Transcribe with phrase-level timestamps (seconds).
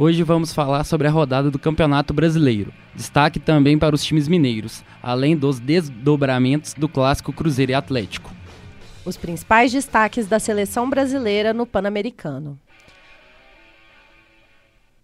[0.00, 2.72] Hoje vamos falar sobre a rodada do Campeonato Brasileiro.
[2.94, 8.30] Destaque também para os times mineiros, além dos desdobramentos do clássico Cruzeiro e Atlético.
[9.04, 12.56] Os principais destaques da seleção brasileira no Pan-Americano.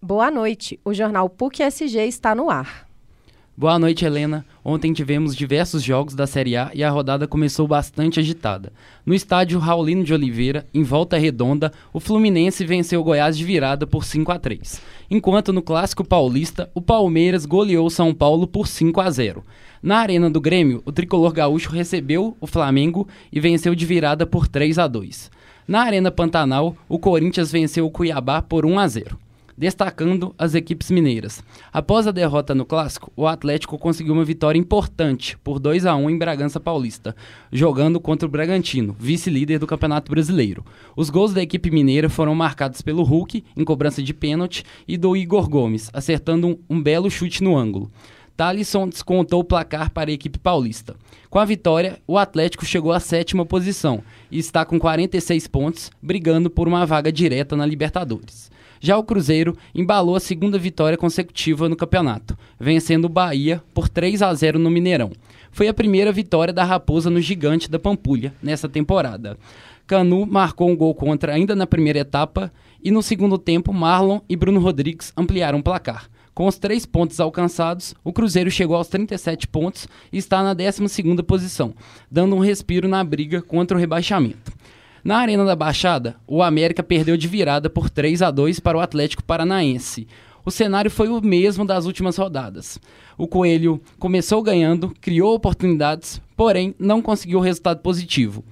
[0.00, 0.80] Boa noite.
[0.82, 2.87] O jornal PUC SG está no ar.
[3.58, 4.46] Boa noite, Helena.
[4.64, 8.72] Ontem tivemos diversos jogos da Série A e a rodada começou bastante agitada.
[9.04, 13.84] No estádio Raulino de Oliveira, em Volta Redonda, o Fluminense venceu o Goiás de virada
[13.84, 14.80] por 5 a 3,
[15.10, 19.42] enquanto no Clássico Paulista, o Palmeiras goleou São Paulo por 5 a 0.
[19.82, 24.46] Na Arena do Grêmio, o tricolor gaúcho recebeu o Flamengo e venceu de virada por
[24.46, 25.32] 3 a 2.
[25.66, 29.27] Na Arena Pantanal, o Corinthians venceu o Cuiabá por 1 a 0
[29.58, 31.42] destacando as equipes mineiras.
[31.72, 36.10] Após a derrota no clássico, o Atlético conseguiu uma vitória importante por 2 a 1
[36.10, 37.16] em Bragança Paulista,
[37.50, 40.64] jogando contra o Bragantino, vice-líder do Campeonato Brasileiro.
[40.96, 45.16] Os gols da equipe mineira foram marcados pelo Hulk em cobrança de pênalti e do
[45.16, 47.90] Igor Gomes, acertando um, um belo chute no ângulo.
[48.38, 50.94] Thalisson descontou o placar para a equipe paulista.
[51.28, 56.48] Com a vitória, o Atlético chegou à sétima posição e está com 46 pontos, brigando
[56.48, 58.48] por uma vaga direta na Libertadores.
[58.80, 64.22] Já o Cruzeiro embalou a segunda vitória consecutiva no campeonato, vencendo o Bahia por 3
[64.22, 65.10] a 0 no Mineirão.
[65.50, 69.36] Foi a primeira vitória da Raposa no Gigante da Pampulha nessa temporada.
[69.84, 74.36] Canu marcou um gol contra ainda na primeira etapa e no segundo tempo Marlon e
[74.36, 76.08] Bruno Rodrigues ampliaram o placar.
[76.38, 81.20] Com os três pontos alcançados, o Cruzeiro chegou aos 37 pontos e está na 12ª
[81.24, 81.74] posição,
[82.08, 84.52] dando um respiro na briga contra o rebaixamento.
[85.02, 88.80] Na Arena da Baixada, o América perdeu de virada por 3 a 2 para o
[88.80, 90.06] Atlético Paranaense.
[90.44, 92.78] O cenário foi o mesmo das últimas rodadas.
[93.16, 98.44] O Coelho começou ganhando, criou oportunidades, porém não conseguiu resultado positivo.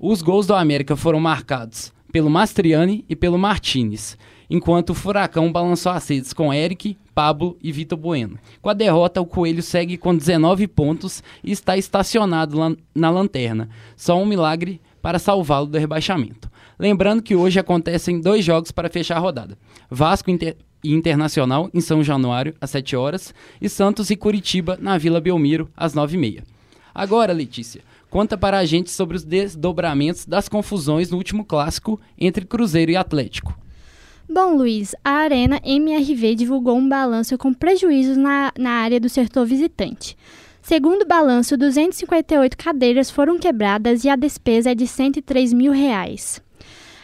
[0.00, 4.16] Os gols do América foram marcados pelo Mastriani e pelo Martinez,
[4.48, 8.38] enquanto o Furacão balançou as redes com Eric, Pablo e Vitor Bueno.
[8.60, 13.68] Com a derrota, o Coelho segue com 19 pontos e está estacionado na lanterna.
[13.96, 16.50] Só um milagre para salvá-lo do rebaixamento.
[16.78, 19.56] Lembrando que hoje acontecem dois jogos para fechar a rodada:
[19.90, 24.98] Vasco Inter e Internacional em São Januário, às 7 horas, e Santos e Curitiba na
[24.98, 26.42] Vila Belmiro, às 9h30.
[26.94, 32.44] Agora, Letícia, conta para a gente sobre os desdobramentos das confusões no último clássico entre
[32.44, 33.63] Cruzeiro e Atlético.
[34.28, 39.44] Bom, Luiz, a Arena MRV divulgou um balanço com prejuízos na, na área do setor
[39.44, 40.16] visitante.
[40.62, 46.42] Segundo o balanço, 258 cadeiras foram quebradas e a despesa é de 103 mil reais.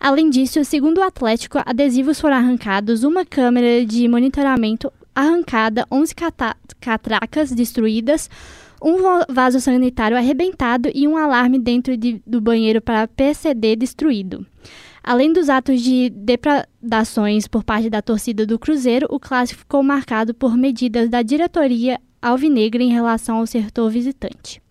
[0.00, 6.14] Além disso, segundo o Atlético, adesivos foram arrancados, uma câmera de monitoramento arrancada, 11
[6.80, 8.28] catracas destruídas,
[8.82, 8.96] um
[9.32, 14.44] vaso sanitário arrebentado e um alarme dentro de, do banheiro para PCD destruído.
[15.06, 20.32] Além dos atos de depredações por parte da torcida do Cruzeiro, o clássico ficou marcado
[20.32, 24.62] por medidas da diretoria alvinegra em relação ao setor visitante.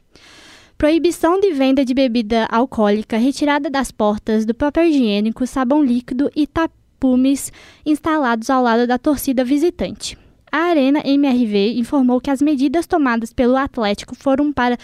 [0.75, 6.47] Proibição de venda de bebida alcoólica, retirada das portas do papel higiênico, sabão líquido e
[6.47, 7.53] tapumes
[7.85, 10.17] instalados ao lado da torcida visitante.
[10.51, 14.79] A Arena MRV informou que as medidas tomadas pelo Atlético foram para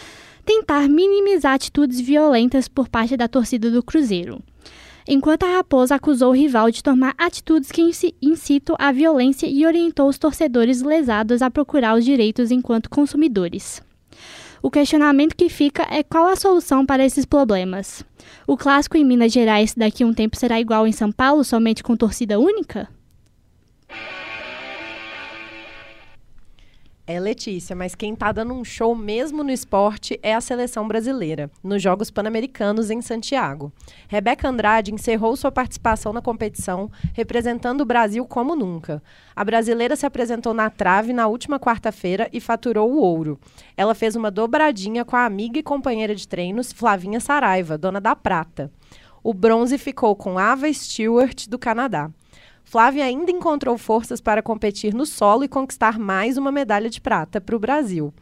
[0.46, 4.40] tentar minimizar atitudes violentas por parte da torcida do Cruzeiro
[5.08, 7.82] enquanto a Raposa acusou o rival de tomar atitudes que
[8.22, 13.82] incitam à violência e orientou os torcedores lesados a procurar os direitos enquanto consumidores.
[14.62, 18.04] O questionamento que fica é qual a solução para esses problemas.
[18.46, 21.82] O clássico em Minas Gerais daqui a um tempo será igual em São Paulo, somente
[21.82, 22.90] com torcida única?
[27.12, 31.50] É Letícia, mas quem está dando um show mesmo no esporte é a seleção brasileira,
[31.64, 33.74] nos Jogos Pan-Americanos em Santiago.
[34.08, 39.02] Rebeca Andrade encerrou sua participação na competição, representando o Brasil como nunca.
[39.36, 43.40] A brasileira se apresentou na trave na última quarta-feira e faturou o ouro.
[43.76, 48.16] Ela fez uma dobradinha com a amiga e companheira de treinos, Flavinha Saraiva, dona da
[48.16, 48.72] prata.
[49.24, 52.12] O bronze ficou com Ava Stewart, do Canadá.
[52.70, 57.42] Flávia ainda encontrou forças para competir no solo e conquistar mais uma medalha de prata
[57.42, 58.14] para o Brasil.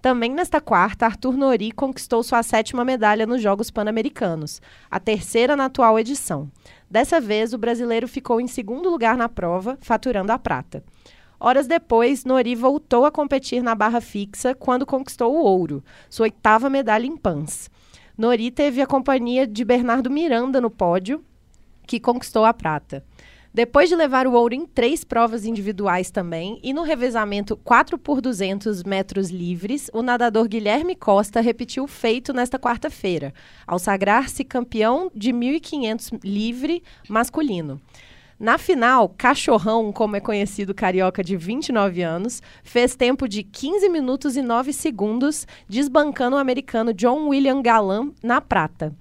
[0.00, 5.64] Também nesta quarta, Arthur Nori conquistou sua sétima medalha nos Jogos Pan-Americanos, a terceira na
[5.64, 6.48] atual edição.
[6.88, 10.84] Dessa vez, o brasileiro ficou em segundo lugar na prova, faturando a prata.
[11.40, 16.70] Horas depois, Nori voltou a competir na barra fixa quando conquistou o ouro, sua oitava
[16.70, 17.68] medalha em pans.
[18.16, 21.24] Nori teve a companhia de Bernardo Miranda no pódio,
[21.84, 23.02] que conquistou a prata.
[23.56, 28.20] Depois de levar o ouro em três provas individuais também, e no revezamento 4 por
[28.20, 33.32] 200 metros livres, o nadador Guilherme Costa repetiu o feito nesta quarta-feira,
[33.66, 37.80] ao sagrar-se campeão de 1.500 livre masculino.
[38.38, 44.36] Na final, Cachorrão, como é conhecido carioca de 29 anos, fez tempo de 15 minutos
[44.36, 48.94] e 9 segundos, desbancando o americano John William Galan na prata.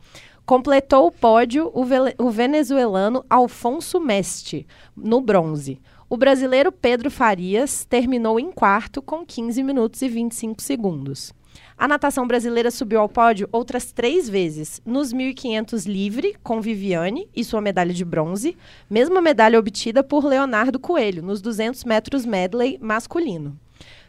[0.46, 1.84] Completou o pódio o,
[2.24, 5.82] o venezuelano Alfonso Meste, no bronze.
[6.08, 11.34] O brasileiro Pedro Farias terminou em quarto com 15 minutos e 25 segundos.
[11.76, 17.44] A natação brasileira subiu ao pódio outras três vezes, nos 1.500 livre, com Viviane e
[17.44, 18.56] sua medalha de bronze,
[18.88, 23.58] mesma medalha obtida por Leonardo Coelho, nos 200 metros medley masculino.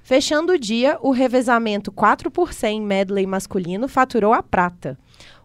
[0.02, 4.98] Fechando o dia, o revezamento 4 por 100 medley masculino faturou a prata.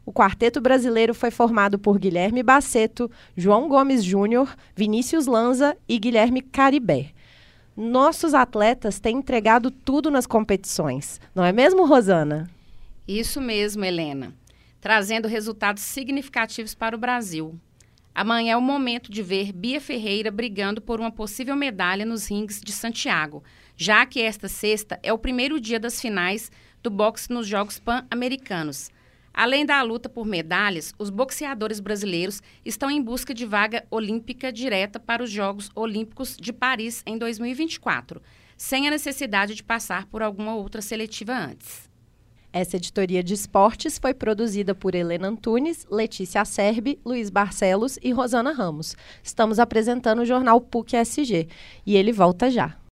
[0.05, 6.41] O quarteto brasileiro foi formado por Guilherme Baceto, João Gomes Júnior, Vinícius Lanza e Guilherme
[6.41, 7.11] Caribé
[7.75, 11.19] nossos atletas têm entregado tudo nas competições.
[11.33, 12.49] Não é mesmo, Rosana?
[13.07, 14.33] Isso mesmo, Helena.
[14.79, 17.59] Trazendo resultados significativos para o Brasil.
[18.13, 22.59] Amanhã é o momento de ver Bia Ferreira brigando por uma possível medalha nos rings
[22.61, 23.41] de Santiago,
[23.77, 26.51] já que esta sexta é o primeiro dia das finais
[26.83, 28.91] do boxe nos Jogos Pan-Americanos.
[29.33, 34.99] Além da luta por medalhas, os boxeadores brasileiros estão em busca de vaga olímpica direta
[34.99, 38.21] para os Jogos Olímpicos de Paris em 2024,
[38.57, 41.89] sem a necessidade de passar por alguma outra seletiva antes.
[42.53, 48.51] Essa editoria de esportes foi produzida por Helena Antunes, Letícia Acerbi, Luiz Barcelos e Rosana
[48.51, 48.97] Ramos.
[49.23, 51.47] Estamos apresentando o jornal PUC SG
[51.85, 52.81] e ele volta já.